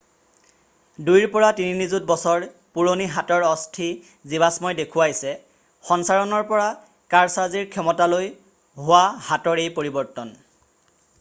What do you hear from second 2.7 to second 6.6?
পুৰণি হাতৰ অস্থি জীৱাশ্মই দেখুৱাইছে সঞ্চাৰণৰ